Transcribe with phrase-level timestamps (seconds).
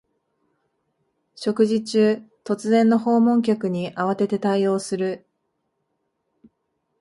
[1.35, 5.27] 食事中、突然の訪問客に慌てて対応する